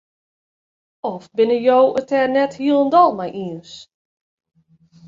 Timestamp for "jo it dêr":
1.67-2.27